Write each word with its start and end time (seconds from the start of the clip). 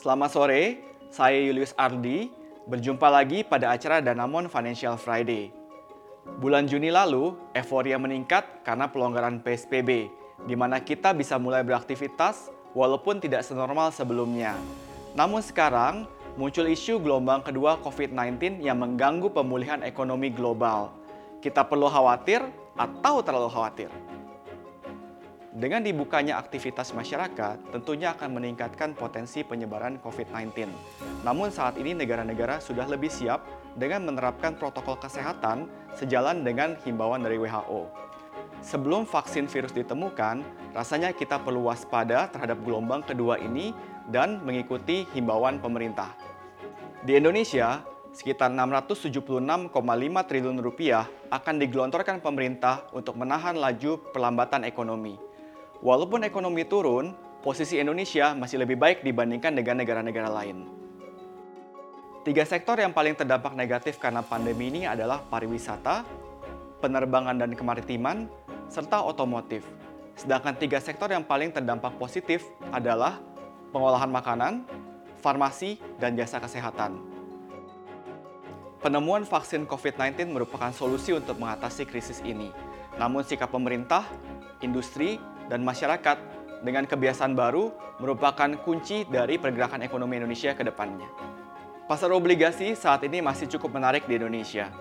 Selamat 0.00 0.30
sore, 0.32 0.80
saya 1.12 1.40
Julius 1.44 1.76
Ardi. 1.76 2.32
Berjumpa 2.64 3.12
lagi 3.12 3.44
pada 3.44 3.76
acara 3.76 4.00
Danamon 4.00 4.48
Financial 4.48 4.96
Friday. 4.96 5.52
Bulan 6.40 6.64
Juni 6.64 6.88
lalu, 6.88 7.36
euforia 7.52 8.00
meningkat 8.00 8.64
karena 8.64 8.88
pelonggaran 8.88 9.44
PSBB, 9.44 10.08
di 10.48 10.56
mana 10.56 10.80
kita 10.80 11.12
bisa 11.12 11.36
mulai 11.36 11.60
beraktivitas 11.60 12.48
walaupun 12.72 13.20
tidak 13.20 13.44
senormal 13.44 13.92
sebelumnya. 13.92 14.56
Namun 15.12 15.44
sekarang, 15.44 16.08
muncul 16.40 16.64
isu 16.64 16.96
gelombang 17.04 17.44
kedua 17.44 17.76
COVID-19 17.84 18.64
yang 18.64 18.80
mengganggu 18.80 19.28
pemulihan 19.28 19.84
ekonomi 19.84 20.32
global. 20.32 20.96
Kita 21.44 21.60
perlu 21.68 21.92
khawatir 21.92 22.40
atau 22.72 23.20
terlalu 23.20 23.52
khawatir? 23.52 23.92
Dengan 25.54 25.86
dibukanya 25.86 26.42
aktivitas 26.42 26.90
masyarakat, 26.98 27.70
tentunya 27.70 28.10
akan 28.10 28.42
meningkatkan 28.42 28.90
potensi 28.90 29.46
penyebaran 29.46 30.02
COVID-19. 30.02 30.66
Namun 31.22 31.54
saat 31.54 31.78
ini 31.78 31.94
negara-negara 31.94 32.58
sudah 32.58 32.90
lebih 32.90 33.06
siap 33.06 33.46
dengan 33.78 34.02
menerapkan 34.02 34.58
protokol 34.58 34.98
kesehatan 34.98 35.70
sejalan 35.94 36.42
dengan 36.42 36.74
himbauan 36.82 37.22
dari 37.22 37.38
WHO. 37.38 37.86
Sebelum 38.66 39.06
vaksin 39.06 39.46
virus 39.46 39.70
ditemukan, 39.70 40.42
rasanya 40.74 41.14
kita 41.14 41.38
perlu 41.38 41.70
waspada 41.70 42.26
terhadap 42.34 42.58
gelombang 42.66 43.06
kedua 43.06 43.38
ini 43.38 43.70
dan 44.10 44.42
mengikuti 44.42 45.06
himbauan 45.14 45.62
pemerintah. 45.62 46.18
Di 47.06 47.14
Indonesia, 47.14 47.78
sekitar 48.10 48.50
676,5 48.50 49.70
triliun 50.26 50.58
rupiah 50.58 51.06
akan 51.30 51.62
digelontorkan 51.62 52.18
pemerintah 52.18 52.90
untuk 52.90 53.14
menahan 53.14 53.54
laju 53.54 54.02
perlambatan 54.10 54.66
ekonomi. 54.66 55.33
Walaupun 55.84 56.24
ekonomi 56.24 56.64
turun, 56.64 57.12
posisi 57.44 57.76
Indonesia 57.76 58.32
masih 58.32 58.56
lebih 58.56 58.80
baik 58.80 59.04
dibandingkan 59.04 59.52
dengan 59.52 59.84
negara-negara 59.84 60.32
lain. 60.32 60.64
Tiga 62.24 62.40
sektor 62.48 62.80
yang 62.80 62.96
paling 62.96 63.12
terdampak 63.12 63.52
negatif 63.52 64.00
karena 64.00 64.24
pandemi 64.24 64.72
ini 64.72 64.88
adalah 64.88 65.20
pariwisata, 65.20 66.08
penerbangan 66.80 67.36
dan 67.36 67.52
kemaritiman, 67.52 68.32
serta 68.72 69.04
otomotif. 69.04 69.60
Sedangkan 70.16 70.56
tiga 70.56 70.80
sektor 70.80 71.12
yang 71.12 71.20
paling 71.20 71.52
terdampak 71.52 72.00
positif 72.00 72.48
adalah 72.72 73.20
pengolahan 73.68 74.08
makanan, 74.08 74.64
farmasi, 75.20 75.76
dan 76.00 76.16
jasa 76.16 76.40
kesehatan. 76.40 76.96
Penemuan 78.80 79.28
vaksin 79.28 79.68
COVID-19 79.68 80.32
merupakan 80.32 80.72
solusi 80.72 81.12
untuk 81.12 81.36
mengatasi 81.36 81.84
krisis 81.84 82.24
ini. 82.24 82.48
Namun 82.96 83.20
sikap 83.20 83.52
pemerintah, 83.52 84.08
industri, 84.64 85.20
dan 85.48 85.60
masyarakat 85.62 86.18
dengan 86.64 86.88
kebiasaan 86.88 87.36
baru 87.36 87.70
merupakan 88.00 88.48
kunci 88.64 89.04
dari 89.04 89.36
pergerakan 89.36 89.84
ekonomi 89.84 90.18
Indonesia 90.18 90.56
ke 90.56 90.64
depannya. 90.64 91.06
Pasar 91.84 92.08
obligasi 92.16 92.72
saat 92.72 93.04
ini 93.04 93.20
masih 93.20 93.44
cukup 93.52 93.76
menarik 93.76 94.08
di 94.08 94.16
Indonesia. 94.16 94.72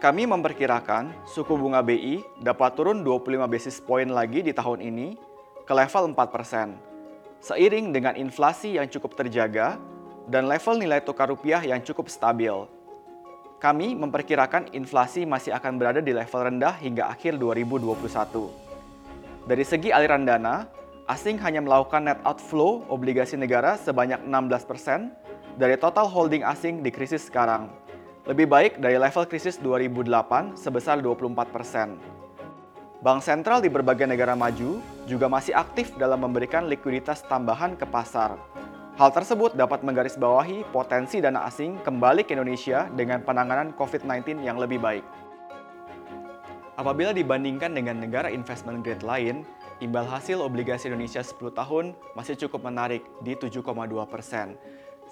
Kami 0.00 0.26
memperkirakan 0.26 1.28
suku 1.28 1.54
bunga 1.54 1.78
BI 1.78 2.24
dapat 2.42 2.74
turun 2.74 3.04
25 3.06 3.46
basis 3.46 3.78
point 3.78 4.10
lagi 4.10 4.42
di 4.42 4.50
tahun 4.50 4.82
ini 4.82 5.14
ke 5.62 5.70
level 5.70 6.10
4%, 6.10 6.74
seiring 7.38 7.94
dengan 7.94 8.18
inflasi 8.18 8.80
yang 8.80 8.90
cukup 8.90 9.14
terjaga 9.14 9.78
dan 10.26 10.50
level 10.50 10.80
nilai 10.80 11.04
tukar 11.04 11.30
rupiah 11.30 11.62
yang 11.62 11.78
cukup 11.84 12.10
stabil. 12.10 12.66
Kami 13.62 13.94
memperkirakan 13.94 14.74
inflasi 14.74 15.22
masih 15.22 15.54
akan 15.54 15.78
berada 15.78 16.02
di 16.02 16.10
level 16.10 16.40
rendah 16.50 16.74
hingga 16.82 17.06
akhir 17.06 17.38
2021. 17.38 18.71
Dari 19.52 19.68
segi 19.68 19.92
aliran 19.92 20.24
dana, 20.24 20.64
asing 21.12 21.36
hanya 21.44 21.60
melakukan 21.60 22.08
net 22.08 22.16
outflow 22.24 22.88
obligasi 22.88 23.36
negara 23.36 23.76
sebanyak 23.76 24.24
16% 24.24 25.60
dari 25.60 25.76
total 25.76 26.08
holding 26.08 26.40
asing 26.40 26.80
di 26.80 26.88
krisis 26.88 27.28
sekarang. 27.28 27.68
Lebih 28.24 28.48
baik 28.48 28.72
dari 28.80 28.96
level 28.96 29.28
krisis 29.28 29.60
2008 29.60 30.56
sebesar 30.56 31.04
24%. 31.04 32.00
Bank 33.04 33.20
sentral 33.20 33.60
di 33.60 33.68
berbagai 33.68 34.08
negara 34.08 34.32
maju 34.32 34.80
juga 35.04 35.28
masih 35.28 35.52
aktif 35.52 35.92
dalam 36.00 36.24
memberikan 36.24 36.64
likuiditas 36.64 37.20
tambahan 37.28 37.76
ke 37.76 37.84
pasar. 37.84 38.40
Hal 38.96 39.12
tersebut 39.12 39.52
dapat 39.52 39.84
menggarisbawahi 39.84 40.64
potensi 40.72 41.20
dana 41.20 41.44
asing 41.44 41.76
kembali 41.84 42.24
ke 42.24 42.32
Indonesia 42.32 42.88
dengan 42.96 43.20
penanganan 43.20 43.76
COVID-19 43.76 44.48
yang 44.48 44.56
lebih 44.56 44.80
baik. 44.80 45.04
Apabila 46.72 47.12
dibandingkan 47.12 47.76
dengan 47.76 48.00
negara 48.00 48.32
investment 48.32 48.80
grade 48.80 49.04
lain, 49.04 49.44
imbal 49.84 50.08
hasil 50.08 50.40
obligasi 50.40 50.88
Indonesia 50.88 51.20
10 51.20 51.52
tahun 51.52 51.92
masih 52.16 52.32
cukup 52.48 52.64
menarik 52.64 53.04
di 53.20 53.36
7,2 53.36 53.60
persen. 54.08 54.56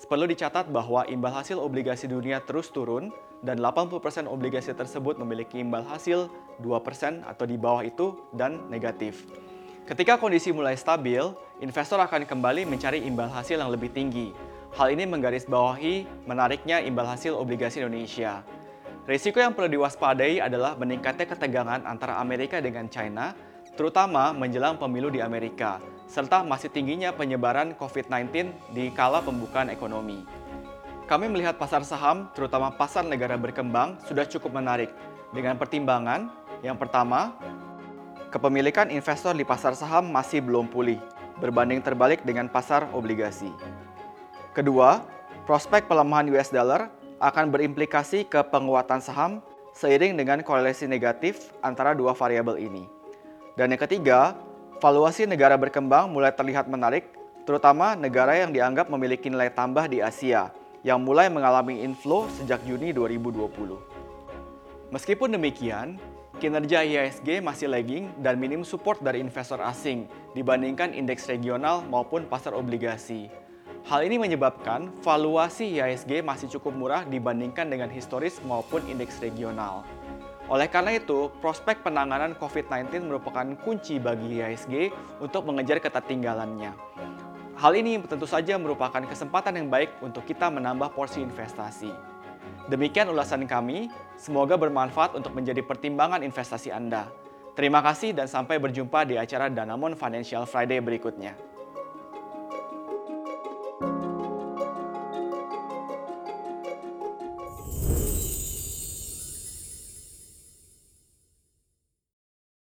Perlu 0.00 0.24
dicatat 0.24 0.72
bahwa 0.72 1.04
imbal 1.12 1.36
hasil 1.36 1.60
obligasi 1.60 2.08
dunia 2.08 2.40
terus 2.40 2.72
turun 2.72 3.12
dan 3.44 3.60
80% 3.60 4.24
obligasi 4.24 4.72
tersebut 4.72 5.20
memiliki 5.20 5.60
imbal 5.60 5.84
hasil 5.84 6.32
2% 6.64 7.28
atau 7.28 7.44
di 7.44 7.60
bawah 7.60 7.84
itu 7.84 8.16
dan 8.32 8.64
negatif. 8.72 9.28
Ketika 9.84 10.16
kondisi 10.16 10.56
mulai 10.56 10.80
stabil, 10.80 11.20
investor 11.60 12.00
akan 12.00 12.24
kembali 12.24 12.64
mencari 12.64 13.04
imbal 13.04 13.28
hasil 13.28 13.60
yang 13.60 13.68
lebih 13.68 13.92
tinggi. 13.92 14.32
Hal 14.72 14.96
ini 14.96 15.04
menggarisbawahi 15.04 16.24
menariknya 16.24 16.80
imbal 16.80 17.04
hasil 17.04 17.36
obligasi 17.36 17.84
Indonesia. 17.84 18.40
Risiko 19.08 19.40
yang 19.40 19.56
perlu 19.56 19.80
diwaspadai 19.80 20.44
adalah 20.44 20.76
meningkatnya 20.76 21.24
ketegangan 21.24 21.88
antara 21.88 22.20
Amerika 22.20 22.60
dengan 22.60 22.84
China, 22.92 23.32
terutama 23.72 24.36
menjelang 24.36 24.76
pemilu 24.76 25.08
di 25.08 25.24
Amerika, 25.24 25.80
serta 26.04 26.44
masih 26.44 26.68
tingginya 26.68 27.08
penyebaran 27.16 27.72
COVID-19 27.80 28.52
di 28.76 28.92
kala 28.92 29.24
pembukaan 29.24 29.72
ekonomi. 29.72 30.20
Kami 31.08 31.26
melihat 31.32 31.56
pasar 31.56 31.80
saham, 31.82 32.28
terutama 32.36 32.70
pasar 32.70 33.02
negara 33.02 33.40
berkembang, 33.40 33.96
sudah 34.04 34.28
cukup 34.28 34.60
menarik 34.60 34.92
dengan 35.32 35.56
pertimbangan 35.56 36.28
yang 36.60 36.76
pertama, 36.76 37.32
kepemilikan 38.28 38.92
investor 38.92 39.32
di 39.32 39.48
pasar 39.48 39.72
saham 39.72 40.12
masih 40.12 40.44
belum 40.44 40.68
pulih, 40.68 41.00
berbanding 41.40 41.80
terbalik 41.80 42.20
dengan 42.22 42.52
pasar 42.52 42.84
obligasi. 42.92 43.48
Kedua, 44.52 45.00
prospek 45.48 45.88
pelemahan 45.88 46.28
US 46.36 46.52
dollar 46.52 46.92
akan 47.20 47.52
berimplikasi 47.52 48.24
ke 48.24 48.40
penguatan 48.48 49.04
saham 49.04 49.44
seiring 49.76 50.16
dengan 50.16 50.40
korelasi 50.40 50.88
negatif 50.88 51.52
antara 51.60 51.92
dua 51.92 52.16
variabel 52.16 52.56
ini. 52.56 52.84
Dan 53.54 53.76
yang 53.76 53.82
ketiga, 53.84 54.34
valuasi 54.80 55.28
negara 55.28 55.54
berkembang 55.60 56.08
mulai 56.08 56.32
terlihat 56.32 56.66
menarik, 56.66 57.12
terutama 57.44 57.92
negara 57.92 58.34
yang 58.40 58.50
dianggap 58.50 58.88
memiliki 58.88 59.28
nilai 59.28 59.52
tambah 59.52 59.84
di 59.86 60.00
Asia, 60.00 60.48
yang 60.80 61.04
mulai 61.04 61.28
mengalami 61.28 61.84
inflow 61.84 62.24
sejak 62.40 62.64
Juni 62.64 62.96
2020. 62.96 64.90
Meskipun 64.90 65.28
demikian, 65.36 66.00
kinerja 66.40 66.82
IHSG 66.82 67.44
masih 67.44 67.68
lagging 67.68 68.08
dan 68.24 68.40
minim 68.40 68.64
support 68.64 68.98
dari 69.04 69.20
investor 69.20 69.60
asing 69.60 70.08
dibandingkan 70.32 70.96
indeks 70.96 71.28
regional 71.28 71.84
maupun 71.84 72.24
pasar 72.24 72.56
obligasi. 72.56 73.28
Hal 73.88 74.04
ini 74.04 74.20
menyebabkan 74.20 74.92
valuasi 75.00 75.80
IHSG 75.80 76.20
masih 76.20 76.52
cukup 76.58 76.76
murah 76.76 77.02
dibandingkan 77.08 77.70
dengan 77.72 77.88
historis 77.88 78.36
maupun 78.44 78.84
indeks 78.84 79.16
regional. 79.24 79.86
Oleh 80.50 80.66
karena 80.66 80.98
itu, 80.98 81.30
prospek 81.38 81.86
penanganan 81.86 82.34
COVID-19 82.36 83.06
merupakan 83.06 83.46
kunci 83.62 84.02
bagi 84.02 84.42
IHSG 84.42 84.90
untuk 85.22 85.46
mengejar 85.46 85.78
ketertinggalannya. 85.78 86.74
Hal 87.54 87.72
ini 87.78 88.02
tentu 88.02 88.26
saja 88.26 88.58
merupakan 88.58 89.00
kesempatan 89.04 89.56
yang 89.56 89.68
baik 89.70 90.02
untuk 90.02 90.26
kita 90.26 90.50
menambah 90.50 90.92
porsi 90.92 91.22
investasi. 91.22 91.92
Demikian 92.68 93.08
ulasan 93.08 93.46
kami, 93.48 93.88
semoga 94.18 94.58
bermanfaat 94.60 95.16
untuk 95.16 95.32
menjadi 95.32 95.64
pertimbangan 95.64 96.20
investasi 96.20 96.68
Anda. 96.74 97.08
Terima 97.58 97.82
kasih 97.82 98.14
dan 98.14 98.30
sampai 98.30 98.56
berjumpa 98.62 99.04
di 99.04 99.18
acara 99.20 99.50
Danamon 99.50 99.98
Financial 99.98 100.46
Friday 100.46 100.80
berikutnya. 100.80 101.49